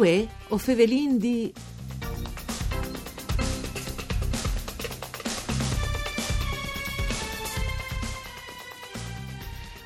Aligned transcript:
Uè, 0.00 0.26
o 0.48 0.56
Fevelin 0.56 1.18
di... 1.18 1.52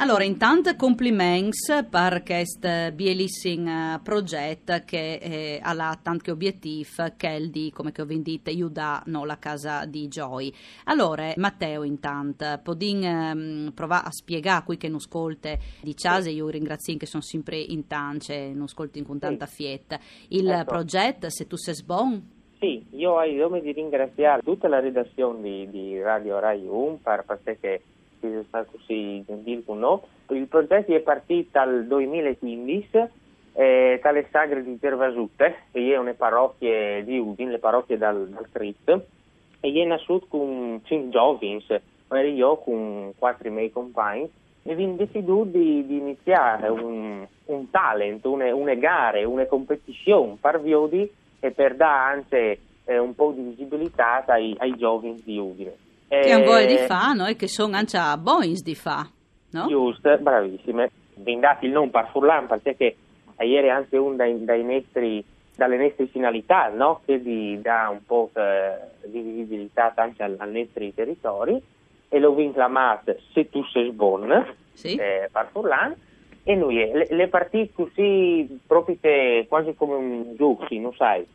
Allora, 0.00 0.22
intanto 0.22 0.76
complimenti 0.76 1.72
per 1.90 2.22
questo 2.22 2.68
bellissimo 2.94 3.98
progetto 4.02 4.74
che 4.84 5.14
eh, 5.14 5.60
ha 5.60 5.98
tanti 6.00 6.30
obiettivi, 6.30 6.86
che 7.16 7.28
è 7.28 7.40
di, 7.40 7.72
come 7.74 7.90
che 7.90 8.02
ho 8.02 8.04
detto, 8.04 8.50
aiutare 8.50 9.02
no, 9.06 9.24
la 9.24 9.38
casa 9.38 9.84
di 9.86 10.06
Joy. 10.06 10.52
Allora, 10.84 11.32
Matteo, 11.36 11.82
intanto, 11.82 12.60
podin 12.62 13.02
um, 13.02 13.72
provare 13.74 14.06
a 14.06 14.10
spiegare 14.12 14.58
a 14.58 14.62
qui 14.62 14.76
che 14.76 14.88
non 14.88 14.98
ascolta 14.98 15.56
di 15.82 15.96
Ciase, 15.96 16.30
io 16.30 16.48
ringrazio 16.48 16.96
che 16.96 17.06
sono 17.06 17.22
sempre 17.22 17.58
in 17.58 17.88
tance, 17.88 18.52
non 18.52 18.64
ascolti 18.64 19.02
con 19.02 19.18
tanta 19.18 19.46
fietta, 19.46 19.98
il 20.28 20.48
Ecco. 20.48 20.64
progetto, 20.64 21.28
se 21.28 21.46
tu 21.46 21.56
sei 21.56 21.74
buon, 21.84 22.36
Sì, 22.60 22.84
io 22.90 23.12
ho 23.12 23.24
il 23.24 23.36
nome 23.36 23.60
di 23.60 23.72
ringraziare 23.72 24.42
tutta 24.42 24.68
la 24.68 24.80
redazione 24.80 25.42
di, 25.42 25.70
di 25.70 26.00
Radio 26.00 26.38
Rai 26.38 26.66
1 26.66 26.98
per, 27.02 27.24
perché 27.42 27.82
così 28.70 29.24
noi. 29.66 30.00
Il 30.30 30.46
progetto 30.46 30.94
è 30.94 31.00
partito 31.00 31.50
dal 31.52 31.86
2015 31.86 33.08
eh, 33.58 33.98
dalle 34.00 34.28
sagre 34.30 34.62
di 34.62 34.78
Gervasute, 34.78 35.64
che 35.72 35.92
è 35.92 35.96
una 35.96 36.14
parrocchia 36.14 37.02
di 37.02 37.18
Udin, 37.18 37.50
le 37.50 37.58
parrocchie 37.58 37.98
dal, 37.98 38.28
dal 38.28 38.48
CRIT, 38.52 39.00
e 39.60 39.72
è 39.72 39.84
nato 39.84 40.22
con 40.28 40.80
5 40.84 41.08
giovani, 41.10 41.64
ero 41.66 42.28
io 42.28 42.56
con 42.58 43.12
quattro 43.18 43.50
miei 43.50 43.72
compagni, 43.72 44.30
e 44.62 44.72
abbiamo 44.72 44.94
deciso 44.94 45.42
di, 45.44 45.84
di 45.86 45.96
iniziare 45.96 46.68
un, 46.68 47.26
un 47.46 47.70
talent, 47.70 48.24
une, 48.26 48.50
une 48.52 48.78
gare, 48.78 49.24
una 49.24 49.46
competizione 49.46 50.36
per 50.40 50.60
Viodi 50.60 51.10
e 51.40 51.50
per 51.50 51.74
dare 51.74 52.12
anche 52.14 52.58
eh, 52.84 52.98
un 52.98 53.14
po' 53.14 53.32
di 53.32 53.42
visibilità 53.42 54.24
ai, 54.26 54.54
ai 54.58 54.76
giovani 54.76 55.20
di 55.24 55.36
Udine. 55.36 55.86
Che 56.08 56.20
è 56.22 56.34
un 56.34 56.44
po' 56.44 56.56
di 56.58 56.74
Eh, 56.74 56.86
fa, 56.86 57.12
no? 57.12 57.26
E 57.26 57.36
che 57.36 57.48
sono 57.48 57.76
anche 57.76 57.96
a 57.96 58.16
Boins 58.16 58.62
di 58.62 58.74
fa, 58.74 59.06
no? 59.52 59.66
Giusto, 59.68 60.16
bravissime. 60.18 60.90
Ben 61.14 61.40
dati 61.40 61.66
il 61.66 61.72
nome 61.72 61.90
per 61.90 62.08
Furlan 62.12 62.46
perché 62.46 62.96
ieri 63.40 63.66
è 63.66 63.70
anche 63.70 63.96
una 63.96 64.16
dai, 64.16 64.44
dai 64.44 64.64
nostri- 64.64 65.24
dalle 65.56 65.76
nostre 65.76 66.06
finalità, 66.06 66.68
no? 66.68 67.00
che 67.04 67.20
di, 67.20 67.60
dà 67.60 67.88
un 67.90 68.04
po' 68.06 68.30
eh, 68.34 69.08
di 69.08 69.20
visibilità 69.20 69.92
anche 69.96 70.22
al- 70.22 70.36
ai 70.38 70.52
nostri 70.52 70.94
territori 70.94 71.60
e 72.08 72.18
lo 72.20 72.32
vinclamat 72.34 73.16
se 73.32 73.50
tu 73.50 73.62
sei 73.64 73.90
buon 73.90 74.54
Sì. 74.72 74.94
eh, 74.94 75.28
per 75.32 75.48
Furlan 75.50 75.94
e 76.44 76.54
noi 76.54 76.80
eh, 76.80 76.92
le, 76.96 77.06
le 77.10 77.28
partite 77.28 77.72
così 77.74 78.60
proprio 78.66 78.96
quasi 79.48 79.74
come 79.76 79.94
un 79.94 80.34
gioco, 80.36 80.66
non 80.70 80.94
sai. 80.94 81.26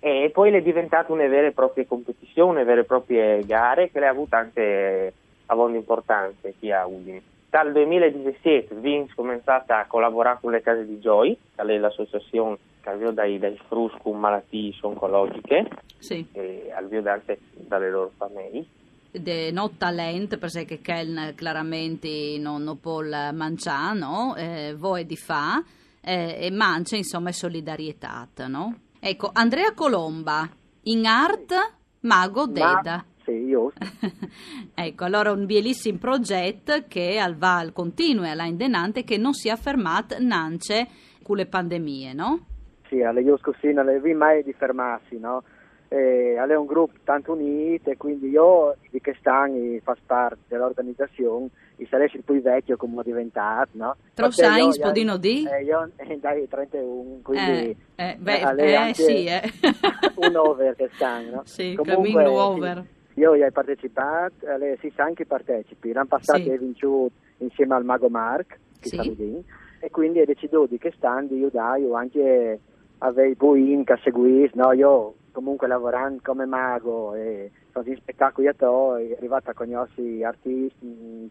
E 0.00 0.30
poi 0.32 0.50
è 0.52 0.62
diventata 0.62 1.12
una 1.12 1.26
vera 1.28 1.46
e 1.48 1.52
propria 1.52 1.84
competizione, 1.86 2.50
una 2.50 2.64
vere 2.64 2.80
e 2.80 2.84
proprie 2.84 3.44
gare 3.44 3.90
che 3.90 4.00
le 4.00 4.06
ha 4.06 4.10
avute 4.10 4.34
anche 4.34 5.12
a 5.46 5.54
volte 5.54 5.76
importanza 5.76 6.48
qui 6.58 6.72
a 6.72 6.86
Udine. 6.86 7.22
Dal 7.50 7.70
2017 7.72 8.74
Vince 8.76 9.12
ha 9.12 9.14
cominciato 9.16 9.72
a 9.72 9.84
collaborare 9.86 10.38
con 10.40 10.52
le 10.52 10.62
case 10.62 10.86
di 10.86 10.98
Joy, 10.98 11.36
che 11.54 11.62
è 11.62 11.78
l'associazione 11.78 12.56
che 12.80 12.88
avvio 12.88 13.10
dai, 13.10 13.38
dai 13.38 13.58
frus 13.68 13.92
con 14.02 14.18
malattie 14.18 14.72
oncologiche 14.80 15.68
Sì. 15.98 16.26
e 16.32 16.70
al 16.74 16.88
vio 16.88 17.02
anche 17.06 17.38
dalle 17.52 17.90
loro 17.90 18.10
famiglie. 18.16 18.64
de 19.12 19.50
no 19.50 19.70
talent 19.76 20.38
perché 20.38 20.78
Ken 20.80 21.34
chiaramente 21.36 22.38
non, 22.38 22.62
non 22.62 22.78
può 22.80 23.02
mangiare 23.02 23.98
no? 23.98 24.34
eh, 24.36 24.74
voi 24.78 25.04
di 25.04 25.16
fa 25.16 25.60
eh, 26.00 26.36
e 26.40 26.50
mancia 26.52 26.96
insomma 26.96 27.30
è 27.30 27.32
solidarietà 27.32 28.28
no? 28.46 28.76
Ecco 29.00 29.30
Andrea 29.32 29.72
Colomba 29.74 30.48
in 30.82 31.06
art 31.06 31.52
mago 32.00 32.46
deda 32.46 33.04
Sì, 33.24 33.32
io. 33.32 33.72
ecco 34.74 35.04
allora 35.04 35.32
un 35.32 35.46
bellissimo 35.46 35.98
progetto 35.98 36.84
che 36.86 37.18
al 37.18 37.36
val 37.36 37.72
continua 37.72 38.30
alla 38.30 38.44
indenante 38.44 39.02
che 39.02 39.16
non 39.16 39.32
si 39.32 39.48
è 39.48 39.56
fermato 39.56 40.16
nance 40.18 40.86
con 41.22 41.36
le 41.36 41.46
pandemie 41.46 42.12
no? 42.12 42.44
Sì, 42.90 43.02
alle 43.02 43.22
io 43.22 43.38
così 43.40 43.72
non 43.72 43.86
le 43.86 44.00
vi 44.00 44.12
mai 44.14 44.42
di 44.42 44.52
fermarsi, 44.52 45.16
no? 45.16 45.44
E 45.86 46.34
è 46.34 46.54
un 46.56 46.66
gruppo 46.66 46.98
tanto 47.04 47.32
unito 47.32 47.90
e 47.90 47.96
quindi 47.96 48.28
io 48.28 48.76
di 48.90 49.00
che 49.00 49.14
stanno 49.18 49.78
fa 49.82 49.96
parte 50.04 50.40
dell'organizzazione 50.48 51.48
e 51.80 51.86
sarei 51.88 52.10
il 52.12 52.22
più 52.22 52.40
vecchio 52.42 52.76
come 52.76 52.98
ho 52.98 53.02
diventato, 53.02 53.70
no? 53.72 53.96
Perché 54.14 54.42
io- 54.42 54.48
Sainz, 54.48 54.78
podino 54.78 55.16
di? 55.16 55.46
Eh, 55.48 55.64
io 55.64 55.90
eh, 55.96 56.18
dai 56.18 56.46
31, 56.46 57.20
quindi 57.22 57.50
eh, 57.50 57.76
eh, 57.96 58.16
beh, 58.18 58.40
alle 58.42 58.64
è 58.64 58.88
eh, 58.90 58.94
sì 58.94 59.24
eh. 59.24 59.42
un 60.16 60.36
over 60.36 60.76
che 60.76 60.90
stanno, 60.94 61.30
no? 61.30 61.42
Sì, 61.46 61.74
Comunque, 61.74 62.22
cammino 62.22 62.30
sì, 62.30 62.58
over. 62.58 62.84
Io 63.14 63.32
ho 63.32 63.50
partecipato, 63.50 64.46
alle, 64.46 64.76
si 64.80 64.92
sa 64.94 65.04
anche 65.04 65.22
i 65.22 65.26
partecipi, 65.26 65.92
l'anno 65.92 66.06
passato 66.06 66.42
Sì. 66.42 66.50
hai 66.50 66.58
vinto 66.58 67.10
insieme 67.38 67.74
al 67.74 67.84
Mago 67.84 68.10
Mark, 68.10 68.58
che 68.78 68.88
Sì. 68.90 69.16
lì, 69.16 69.42
e 69.80 69.90
quindi 69.90 70.20
ho 70.20 70.26
deciso 70.26 70.66
di 70.66 70.76
che 70.76 70.92
stand 70.96 71.30
io 71.30 71.48
dai, 71.50 71.82
io 71.82 71.94
anche 71.94 72.60
avevo 72.98 73.34
buin 73.36 73.84
che 73.84 73.98
seguis, 74.02 74.52
no? 74.52 74.72
Io 74.72 75.14
comunque 75.32 75.66
lavorando 75.66 76.20
come 76.22 76.44
mago 76.44 77.14
e 77.14 77.50
sono 77.72 77.86
in 77.88 77.96
spettacoli 77.96 78.48
a 78.48 78.52
to, 78.52 78.96
è 78.96 79.14
arrivata 79.16 79.52
a 79.52 79.54
conoscere 79.54 80.24
artisti, 80.24 81.30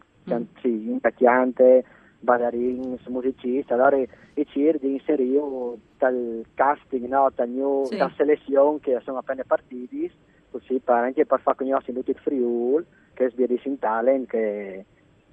sì, 0.60 0.68
intacchiante, 0.90 1.84
ballerini, 2.20 2.98
musicisti, 3.08 3.72
allora 3.72 3.96
e 3.96 4.08
cerco 4.46 4.86
di 4.86 4.92
inserire 4.94 5.40
dal 5.98 6.44
casting, 6.54 7.06
no? 7.06 7.30
dal 7.34 7.48
new, 7.48 7.84
Sì. 7.84 7.96
da 7.96 8.10
selezione 8.16 8.78
che 8.80 9.00
sono 9.04 9.18
appena 9.18 9.42
partiti, 9.46 10.10
così 10.50 10.80
per, 10.82 10.94
anche 10.96 11.26
per 11.26 11.40
far 11.40 11.54
conoscere 11.56 11.92
tutti 11.98 12.10
il 12.10 12.18
Friul, 12.18 12.84
che 13.14 13.26
è 13.26 13.30
Sbirissimo 13.30 13.76
Talent, 13.78 14.26
che 14.28 14.84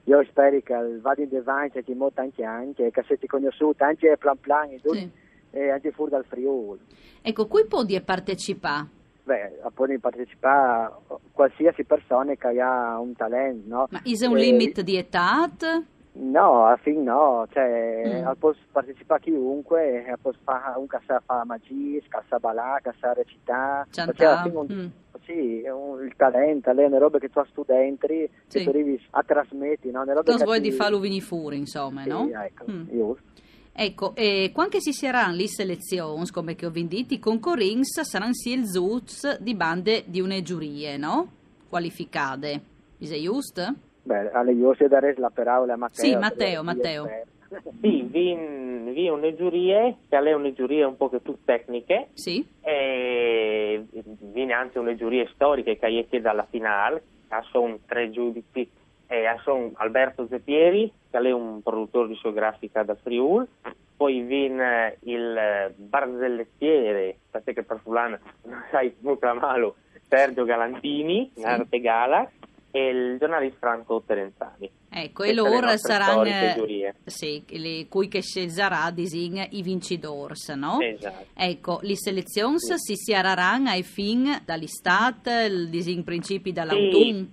io 0.06 0.24
spero 0.26 0.60
che 0.62 1.00
vada 1.02 1.22
in 1.22 1.36
avanti 1.36 1.78
anche 1.80 1.94
molto 1.96 2.22
anche 2.22 2.44
anche, 2.44 2.92
che 2.92 3.04
siete 3.06 3.28
conosciuti 3.28 3.84
anche 3.84 4.16
plan 4.18 4.40
plan 4.40 4.70
e, 4.72 4.80
tutti, 4.82 4.98
Sì. 5.00 5.10
e 5.52 5.70
anche 5.70 5.92
fuori 5.92 6.12
dal 6.12 6.26
Friul. 6.26 6.80
Ecco, 7.22 7.48
qui 7.48 7.66
può 7.66 7.84
partecipare. 8.04 8.96
Beh, 9.28 9.60
appunto 9.62 9.92
partecipare 10.00 10.90
qualsiasi 11.34 11.84
persona 11.84 12.34
che 12.36 12.62
ha 12.62 12.98
un 12.98 13.14
talento, 13.14 13.68
no? 13.68 13.88
Ma 13.90 14.00
is 14.06 14.22
un 14.22 14.38
Eh, 14.38 14.40
limit 14.40 14.80
di 14.80 14.96
età? 14.96 15.50
No, 16.14 16.66
alla 16.66 16.78
fine 16.78 17.02
no, 17.04 17.46
cioè 17.52 18.24
Mm. 18.26 18.32
può 18.40 18.54
partecipare 18.72 19.20
chiunque, 19.20 20.16
può 20.22 20.32
fare 20.46 20.80
un 20.80 20.88
che 20.88 21.00
sa 21.06 21.22
fare 21.26 21.44
magia, 21.46 22.00
che 22.00 22.22
sa 22.30 22.40
ballare, 22.40 22.82
che 22.84 22.94
sa 23.02 23.12
recitare, 23.12 23.88
perché 23.94 24.26
alla 24.26 24.42
fine 24.44 24.56
un- 24.56 24.68
mm. 24.72 24.88
sì, 25.26 25.64
un- 25.68 26.06
il 26.06 26.14
talento, 26.16 26.72
le 26.72 26.88
le 26.88 26.98
robe 26.98 27.20
che 27.20 27.28
tu 27.30 27.44
studi 27.50 27.74
Sì. 28.48 28.60
che 28.60 28.64
tu 28.64 28.70
arrivi 28.70 29.06
a 29.10 29.24
trasmetti, 29.24 29.92
no? 29.92 30.06
Le 30.06 30.14
robe 30.14 30.36
che 30.38 30.44
vuoi 30.46 30.62
ti- 30.62 30.70
di 30.70 30.72
farlo 30.72 31.00
venire 31.00 31.22
fuori, 31.26 31.58
insomma, 31.58 32.04
Sì, 32.04 32.08
no? 32.10 32.30
ecco, 32.32 32.64
Mm. 32.72 32.84
giusto. 32.88 33.24
Ecco, 33.80 34.16
e 34.16 34.50
quando 34.56 34.80
si 34.80 34.92
saranno 34.92 35.36
le 35.36 35.48
selezioni, 35.48 36.28
come 36.32 36.56
che 36.56 36.66
ho 36.66 36.72
vendito, 36.72 37.14
i 37.14 37.20
concorrins 37.20 38.02
saranno 38.02 38.34
sia 38.34 38.56
il 38.56 38.66
ZUZ 38.66 39.38
di 39.40 39.54
bande 39.54 40.04
di 40.08 40.20
une 40.20 40.42
giurie, 40.42 40.98
no? 40.98 41.32
Qualificate. 41.70 42.60
Is 42.98 43.14
giusto? 43.22 43.76
Beh, 44.02 44.32
alle 44.32 44.54
io 44.54 44.74
se 44.74 44.88
dare 44.88 45.14
la 45.18 45.30
parola 45.30 45.74
a 45.74 45.78
Matteo. 45.78 46.06
Sì, 46.06 46.16
Matteo, 46.16 46.64
Matteo. 46.64 47.08
Sì, 47.80 48.02
vi, 48.02 48.34
vi 48.94 49.10
una 49.10 49.32
giuria, 49.36 49.96
che 50.10 50.18
è 50.18 50.34
una 50.34 50.52
giuria 50.54 50.88
un 50.88 50.98
po' 50.98 51.10
più 51.10 51.38
tecniche, 51.46 52.08
Sì? 52.14 52.44
e 52.62 53.86
viene 53.94 54.54
anche 54.54 54.80
una 54.80 54.96
giuria 54.96 55.30
storica 55.36 55.76
che 55.76 56.08
è 56.10 56.20
dalla 56.20 56.48
finale, 56.50 57.04
sono 57.52 57.78
tre 57.86 58.10
giudici, 58.10 58.68
e 59.08 59.24
sono 59.44 59.72
Alberto 59.76 60.28
Zeppieri, 60.28 60.92
che 61.10 61.18
è 61.18 61.32
un 61.32 61.62
produttore 61.62 62.10
discografica 62.10 62.84
da 62.84 62.96
Friul, 62.96 63.48
poi 63.96 64.22
viene 64.22 64.98
il 65.02 65.74
barzellettiere, 65.76 67.18
perché 67.32 67.64
per 67.64 67.80
fulano 67.82 68.20
non 68.46 68.64
sai 68.70 68.94
molto 69.00 69.34
malo, 69.34 69.76
Sergio 70.08 70.44
Galantini, 70.44 71.32
Sì. 71.34 71.44
arte 71.44 71.80
Galax, 71.80 72.30
e 72.72 72.90
il 72.90 73.18
giornalista 73.18 73.58
Franco 73.60 74.04
Terenzani. 74.06 74.70
Ecco, 74.90 75.24
e 75.24 75.34
loro 75.34 75.76
saranno... 75.78 76.24
giurie. 76.56 76.96
Sì, 77.06 77.44
le, 77.50 77.88
cui 77.88 78.08
che 78.08 78.22
sceglierà 78.22 78.92
disin 78.92 79.46
i 79.52 79.62
vincitori, 79.62 80.34
no? 80.56 80.80
Esatto. 80.80 81.26
Ecco, 81.34 81.80
le 81.82 81.96
selezioni 81.96 82.56
si 82.60 82.96
siareranno 82.96 83.70
ai 83.70 83.84
fin 83.84 84.42
dall'estate, 84.46 85.48
il 85.50 85.70
disin 85.70 86.04
principi 86.04 86.52
dall'autunno. 86.52 86.92
Sì, 86.92 87.30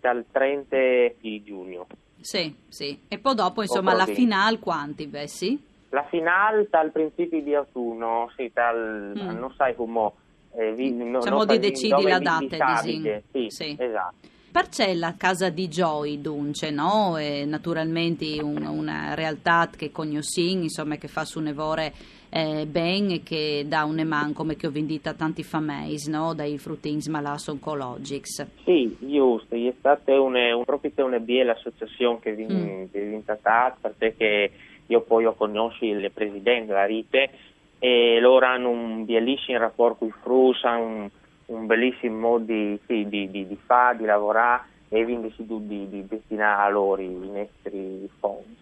dal 0.00 0.24
30 0.30 0.76
di 1.20 1.42
giugno. 1.44 1.86
Sì, 2.20 2.54
sì. 2.68 2.98
E 3.08 3.18
poi 3.18 3.34
dopo, 3.34 3.62
insomma, 3.62 3.94
la 3.94 4.04
finale 4.06 4.58
quanti, 4.58 5.08
sì? 5.26 5.58
La 5.90 6.04
finale 6.04 6.66
dal 6.70 6.90
principi 6.92 7.42
di 7.42 7.54
autunno, 7.54 8.30
sì, 8.36 8.50
dal, 8.52 9.12
Mm. 9.16 9.38
non 9.38 9.52
sai 9.56 9.74
come... 9.74 10.12
Eh, 10.52 10.72
vi- 10.72 10.92
no- 10.92 11.18
Diciamo 11.20 11.44
di 11.44 11.58
decidi 11.60 12.02
la 12.02 12.18
data, 12.18 12.56
sabide, 12.56 13.22
Sì, 13.30 13.46
Sì. 13.50 13.76
esatto. 13.78 14.28
Parcella 14.52 15.14
Casa 15.16 15.48
di 15.48 15.68
Joy, 15.68 16.20
dunque, 16.20 16.70
no? 16.70 17.16
E 17.16 17.44
naturalmente 17.44 18.40
un- 18.42 18.66
una 18.66 19.14
realtà 19.14 19.70
che 19.74 19.92
conosciamo, 19.92 20.62
insomma, 20.62 20.96
che 20.96 21.06
fa 21.08 21.24
su 21.24 21.38
nevore 21.40 21.92
eh, 22.32 22.64
ben 22.66 23.10
e 23.10 23.22
che 23.24 23.64
dà 23.66 23.84
un 23.84 23.98
eman 23.98 24.32
come 24.32 24.54
che 24.56 24.66
ho 24.68 24.70
vendito 24.70 25.08
a 25.08 25.14
tanti 25.14 25.42
famesi, 25.42 26.10
no? 26.10 26.32
Dai 26.34 26.58
fruttins 26.58 27.06
malas 27.08 27.46
oncologics. 27.48 28.46
Sì, 28.64 28.96
giusto, 29.00 29.54
è 29.54 29.72
stata 29.78 30.20
una, 30.20 30.54
un, 30.56 30.64
proprio 30.64 30.92
una 31.04 31.18
bella 31.18 31.52
associazione 31.52 32.18
che 32.20 32.34
vi- 32.34 32.46
Mm. 32.46 33.18
trattata, 33.24 33.92
perché 33.96 34.50
io 34.86 35.00
poi 35.02 35.24
ho 35.26 35.34
conosci 35.34 35.86
il 35.86 36.10
presidente 36.12 36.66
della 36.66 36.84
Rite 36.86 37.30
e 37.78 38.18
loro 38.20 38.46
hanno 38.46 38.70
un 38.70 39.04
bellissimo 39.04 39.58
rapporto 39.58 39.98
con 39.98 40.08
i 40.08 40.14
frus, 40.22 40.62
hanno 40.64 41.10
un, 41.50 41.66
bellissimo 41.66 42.18
modo 42.18 42.44
di, 42.44 42.78
sì, 42.86 43.06
di, 43.08 43.30
di, 43.30 43.46
di 43.46 43.58
fare, 43.64 43.98
di 43.98 44.04
lavorare 44.04 44.62
e 44.88 45.04
quindi 45.04 45.32
si 45.36 45.44
di, 45.46 45.88
di, 45.88 46.06
destinare 46.06 46.62
a 46.62 46.68
loro 46.68 47.00
i 47.00 47.08
nostri 47.08 48.08
fondi. 48.18 48.56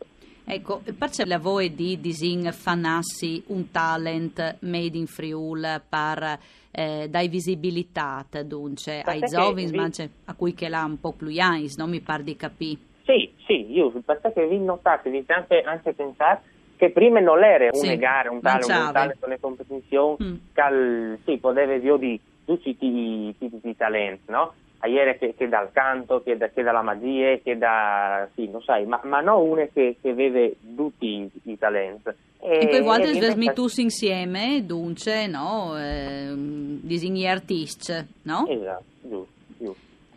Ecco, 0.44 0.80
parcella 0.96 1.38
voi 1.38 1.74
di 1.74 2.00
disin 2.00 2.50
fanassi 2.52 3.42
un 3.48 3.70
talent 3.70 4.58
made 4.60 4.96
in 4.96 5.06
Friul 5.06 5.82
per 5.86 6.38
eh, 6.70 7.06
dai 7.10 7.28
visibilità, 7.28 8.24
dunque, 8.44 9.02
ai 9.02 9.20
giovani, 9.20 9.66
vi- 9.66 9.76
ma 9.76 9.82
anche 9.84 10.10
a 10.24 10.34
cui 10.34 10.54
che 10.54 10.68
l'ha 10.68 10.84
un 10.84 10.98
po' 10.98 11.12
più 11.12 11.28
anni, 11.38 11.68
non 11.76 11.90
mi 11.90 12.00
par 12.00 12.22
di 12.22 12.36
capire. 12.36 12.80
Sì, 13.04 13.30
sì, 13.46 13.70
io 13.72 13.90
perché 14.04 14.46
vi 14.46 14.58
notate, 14.58 15.10
vi 15.10 15.24
anche, 15.28 15.60
anche 15.62 15.92
pensare 15.92 16.40
che 16.76 16.90
prima 16.90 17.20
non 17.20 17.42
era 17.42 17.68
Sì, 17.72 17.86
una 17.86 17.96
gara, 17.96 18.30
un 18.30 18.40
talent, 18.40 18.68
un 18.68 18.92
talent, 18.92 19.24
una 19.24 19.38
competizione, 19.38 20.16
Mm. 20.22 20.34
che 20.52 21.18
sì, 21.24 21.38
poteva 21.38 21.74
io 21.74 21.96
di 21.96 22.18
tutti 22.48 22.70
i 22.70 22.78
tipi, 22.78 23.34
tipi 23.38 23.60
di 23.62 23.76
talenti, 23.76 24.30
no? 24.30 24.54
A 24.78 24.86
ieri 24.86 25.18
che, 25.18 25.34
che 25.36 25.48
dal 25.48 25.70
canto, 25.70 26.22
che, 26.22 26.38
da, 26.38 26.48
che 26.48 26.62
dalla 26.62 26.80
magia, 26.80 27.36
che 27.42 27.58
da, 27.58 28.26
sì, 28.34 28.48
non 28.48 28.62
sai, 28.62 28.86
ma, 28.86 28.98
ma 29.04 29.20
non 29.20 29.46
una 29.50 29.66
che, 29.66 29.96
che 30.00 30.14
vede 30.14 30.56
tutti 30.74 31.28
i, 31.42 31.58
talenti. 31.58 32.08
E 32.40 32.68
poi 32.68 32.80
volte 32.80 33.02
e 33.02 33.06
invece- 33.08 33.26
trasmettus 33.26 33.76
insieme, 33.78 34.64
dunque, 34.64 35.26
no? 35.26 35.76
Eh, 35.76 36.32
disegni 36.34 37.26
artisti, 37.28 37.92
no? 38.22 38.46
Esatto. 38.48 38.84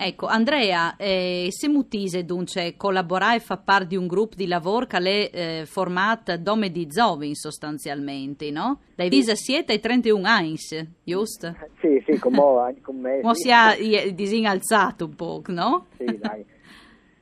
Ecco, 0.04 0.26
Andrea, 0.26 0.96
eh, 0.96 1.50
se 1.52 1.68
mutise 1.68 2.26
dunque 2.26 2.74
collaborare 2.76 3.36
e 3.36 3.40
fa 3.40 3.58
parte 3.58 3.86
di 3.90 3.96
un 3.96 4.08
gruppo 4.08 4.34
di 4.36 4.48
lavoro 4.48 4.88
che 4.88 4.98
è 4.98 5.30
eh, 5.32 5.66
formato 5.68 6.36
dome 6.38 6.72
di 6.72 6.88
zovin 6.90 7.36
sostanzialmente, 7.36 8.50
no? 8.50 8.80
Dai 8.96 9.10
visa 9.10 9.36
siete 9.36 9.74
ai 9.74 9.80
31 9.80 10.28
anni, 10.28 10.56
giusto? 11.04 11.56
Sì, 11.80 12.02
sì, 12.04 12.18
come 12.18 12.40
anche 12.62 12.82
con 12.82 12.98
me. 13.00 13.20
Mo 13.22 13.36
sì. 13.36 13.44
si 13.44 13.50
è 13.50 13.78
i- 13.78 14.16
disin 14.16 14.48
alzato 14.48 15.06
un 15.06 15.16
po', 15.16 15.44
no? 15.50 15.86
Sì, 15.98 16.18
dai. 16.18 16.44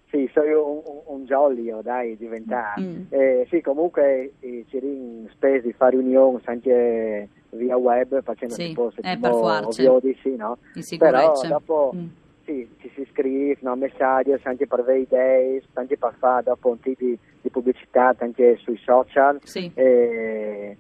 Sì, 0.10 0.30
sono 0.34 0.72
un, 0.72 0.82
un, 1.06 1.26
oh, 1.34 1.82
dai, 1.82 2.16
diventare. 2.16 2.82
Mm. 2.82 3.02
Eh, 3.10 3.48
sì, 3.50 3.60
comunque 3.60 4.32
eh, 4.40 4.64
ci 4.70 4.80
spesi 5.34 5.68
di 5.68 5.74
fare 5.74 5.98
riunioni 5.98 6.40
anche 6.46 7.28
via 7.50 7.76
web, 7.76 8.24
facendo 8.24 8.54
Sì, 8.54 8.70
tipo 8.70 8.90
eh, 9.02 9.18
per 9.18 9.34
forza. 9.34 9.82
ovvio 9.82 10.00
di 10.02 10.18
sì, 10.24 10.36
no? 10.38 10.60
In 10.76 10.84
Però 10.98 11.36
sicurezza. 11.36 11.48
dopo 11.50 11.94
Mm. 11.94 12.08
Sì, 12.50 12.68
ci 12.82 12.92
si 12.96 13.08
scrive, 13.12 13.58
no, 13.62 13.76
messaggi 13.76 14.34
anche 14.44 14.66
per 14.66 14.80
avere 14.80 15.02
idee, 15.02 15.62
anche 15.74 15.98
per 15.98 16.16
fare 16.18 16.44
dopo 16.44 16.70
un 16.70 16.80
tipo 16.80 17.04
di, 17.06 17.18
di 17.42 17.50
pubblicità 17.50 18.16
anche 18.18 18.58
sui 18.64 18.78
social. 18.84 19.40
Sì. 19.44 19.70
Eh, 19.76 20.76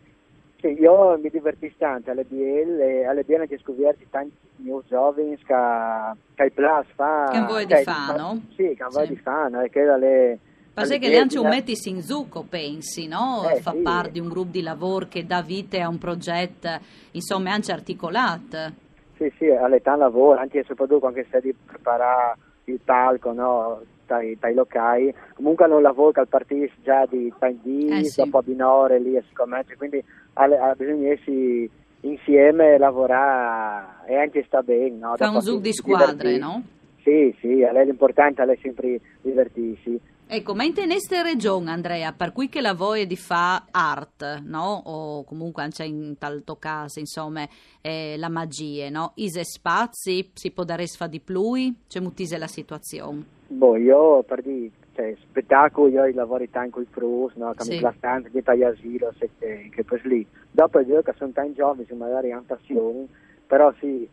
sì, 0.59 0.67
io 0.79 1.17
mi 1.21 1.29
divertisco 1.29 1.75
tanto 1.77 2.09
alle 2.09 2.23
BL 2.23 2.79
e 2.81 3.05
alle 3.05 3.23
BL 3.23 3.41
anche 3.41 3.59
scoperti 3.59 4.07
tanti 4.09 4.33
new 4.57 4.81
giovani 4.87 5.37
che, 5.37 6.43
il 6.43 6.51
Plus 6.51 6.85
fa. 6.95 7.29
Che 7.31 7.41
vuoi 7.41 7.65
di 7.67 7.73
che- 7.75 7.83
fa, 7.83 8.15
no? 8.17 8.41
Sì, 8.55 8.73
che 8.75 8.85
vuoi 8.89 9.05
Sì. 9.05 9.13
di 9.13 9.19
fa, 9.19 9.47
no? 9.47 9.61
E 9.61 9.69
che 9.69 9.83
dalle... 9.83 10.39
Ma 10.73 10.85
sai 10.85 10.99
che 10.99 11.09
le 11.09 11.17
anche 11.17 11.37
un 11.37 11.43
BL, 11.43 11.49
metti 11.49 11.89
in 11.89 12.01
zucco, 12.01 12.43
pensi, 12.49 13.07
no? 13.07 13.47
Eh, 13.49 13.61
Fa 13.61 13.71
sì. 13.71 13.77
parte 13.79 14.11
di 14.11 14.19
un 14.19 14.27
gruppo 14.29 14.51
di 14.51 14.61
lavoro 14.61 15.07
che 15.07 15.25
dà 15.25 15.41
vita 15.41 15.83
a 15.83 15.87
un 15.87 15.97
progetto, 15.97 16.69
insomma, 17.11 17.51
anche 17.51 17.71
articolato. 17.71 18.87
Sì, 19.19 19.29
sì, 19.37 19.49
all'età 19.49 19.97
lavoro, 19.97 20.39
anche 20.39 20.63
soprattutto 20.63 21.07
anche 21.07 21.27
se 21.29 21.41
di 21.41 21.53
preparare 21.53 22.37
il 22.65 22.79
palco, 22.81 23.33
no? 23.33 23.81
Dai, 24.07 24.37
dai 24.39 24.53
locali, 24.53 25.13
comunque 25.35 25.65
lavoro 25.81 26.11
che 26.11 26.21
al 26.21 26.27
partito 26.29 26.71
già 26.81 27.05
di 27.05 27.31
Tanghi, 27.37 27.89
Eh, 27.89 28.03
sì. 28.05 28.21
dopo 28.23 28.37
a 28.39 28.41
Binore 28.41 28.97
lì 28.99 29.15
e 29.15 29.23
si 29.27 29.33
comincia, 29.35 29.75
quindi 29.77 30.01
bisogno 30.75 31.11
essi 31.11 31.69
insieme 32.01 32.77
lavorare 32.79 34.07
e 34.07 34.15
anche 34.17 34.43
sta 34.47 34.61
bene, 34.63 34.95
no? 34.97 35.13
Fa 35.17 35.25
un 35.51 35.57
si- 35.57 35.61
di 35.61 35.73
squadre, 35.73 36.05
divertirsi. 36.15 36.39
no? 36.39 36.63
Sì, 37.09 37.35
sì, 37.39 37.63
a 37.63 37.71
lei 37.71 37.85
l'importante 37.85 38.43
è 38.43 38.57
sempre 38.61 39.01
divertirsi. 39.23 39.99
Ecco, 40.27 40.53
ma 40.53 40.63
in 40.63 40.75
teneste 40.75 41.23
regione, 41.23 41.71
Andrea, 41.71 42.13
per 42.13 42.31
cui 42.31 42.49
che 42.49 42.61
la 42.61 42.75
voi 42.75 43.07
di 43.07 43.15
fa 43.15 43.65
art, 43.71 44.43
no? 44.43 44.83
O 44.85 45.23
comunque 45.23 45.63
anche 45.63 45.83
in 45.85 46.19
tal 46.19 46.43
caso, 46.59 46.99
insomma, 46.99 47.47
eh, 47.81 48.15
la 48.15 48.29
magia, 48.29 48.91
no? 48.91 49.13
Ise 49.15 49.43
spazi, 49.43 50.29
si 50.35 50.51
può 50.51 50.63
dare 50.63 50.85
sfa 50.85 51.07
di 51.07 51.19
più, 51.19 51.73
c'è 51.87 51.99
mutise 51.99 52.37
la 52.37 52.45
situazione. 52.45 53.25
Boh, 53.47 53.75
io 53.75 54.21
per 54.21 54.43
dire, 54.43 54.69
cioè, 54.93 55.15
spettacolo, 55.19 55.87
io 55.87 56.05
i 56.05 56.13
lavori 56.13 56.47
tanto 56.51 56.73
con 56.73 56.83
i 56.83 56.87
frus, 56.91 57.33
no? 57.37 57.51
Che 57.55 57.63
Sì. 57.63 57.83
mi 57.83 57.91
stanza, 57.97 58.29
che 58.29 58.43
tagli 58.43 58.61
asilo, 58.63 59.11
se, 59.17 59.31
eh, 59.39 59.71
che 59.73 59.83
poi 59.83 59.99
lì. 60.03 60.27
Dopo 60.51 60.77
è 60.77 60.85
vero 60.85 61.01
che 61.01 61.13
sono 61.17 61.31
tanti 61.31 61.53
giovani, 61.53 61.87
magari 61.97 62.31
hanno 62.31 62.43
passione, 62.45 63.07
però 63.47 63.73
sì, 63.79 64.07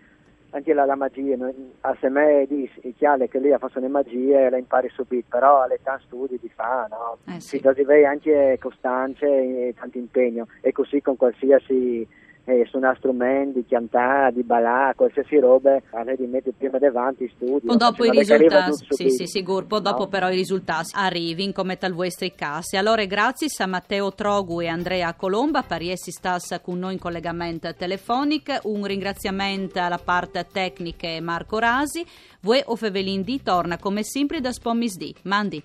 anche 0.56 0.72
la, 0.72 0.84
la 0.84 0.96
magia, 0.96 1.36
no? 1.36 1.52
a 1.80 1.96
se 2.00 2.08
me 2.08 2.42
è 2.42 2.92
chiaro 2.96 3.26
che 3.28 3.38
lì 3.38 3.54
fa 3.58 3.70
le 3.74 3.88
magie 3.88 4.50
la 4.50 4.56
impari 4.56 4.88
subito, 4.88 5.26
però 5.30 5.62
all'età 5.62 6.00
studi 6.04 6.38
di 6.40 6.48
fa, 6.48 6.86
no? 6.90 7.18
Eh 7.32 7.40
sì. 7.40 7.58
Si 7.58 7.60
deve 7.60 8.04
anche 8.06 8.58
costanza 8.60 9.26
e 9.26 9.74
tanto 9.78 9.98
impegno, 9.98 10.48
e 10.60 10.72
così 10.72 11.00
con 11.00 11.16
qualsiasi 11.16 12.06
eh, 12.46 12.64
suonare 12.70 12.96
strumenti, 12.98 13.60
di 13.60 13.66
cantare, 13.68 14.32
di 14.32 14.42
ballare, 14.44 14.94
qualsiasi 14.94 15.38
roba, 15.38 15.80
a 15.90 16.02
lei 16.04 16.16
di 16.16 16.26
mettere 16.26 16.54
prima 16.56 16.78
davanti 16.78 17.24
in 17.24 17.30
studio. 17.30 17.66
Poi 17.66 17.76
dopo 17.76 18.04
i 18.04 18.10
risultati, 18.10 18.72
sì, 18.88 19.10
sì, 19.10 19.26
sicuro, 19.26 19.66
poi 19.66 19.82
dopo 19.82 20.04
No? 20.04 20.08
però 20.08 20.30
i 20.30 20.36
risultati 20.36 20.90
arrivano 20.94 21.52
come 21.52 21.76
tal 21.76 21.92
vostri 21.92 22.32
casi. 22.34 22.76
Allora, 22.76 23.04
grazie 23.04 23.48
a 23.58 23.66
Matteo 23.66 24.12
Trogu 24.12 24.60
e 24.60 24.68
Andrea 24.68 25.12
Colomba 25.14 25.62
per 25.62 25.82
essere 25.82 26.12
stati 26.12 26.62
con 26.62 26.78
noi 26.78 26.94
in 26.94 26.98
collegamento 26.98 27.72
telefonico. 27.74 28.52
Un 28.64 28.84
ringraziamento 28.84 29.80
alla 29.80 29.98
parte 29.98 30.46
tecnica 30.50 31.08
Marco 31.20 31.58
Rasi. 31.58 32.04
Voi 32.42 32.62
o 32.64 32.76
Fevelin 32.76 33.22
D 33.22 33.42
torna 33.42 33.76
come 33.78 34.04
sempre 34.04 34.40
da 34.40 34.52
Spommis 34.52 34.96
D. 34.96 35.12
Mandi. 35.22 35.62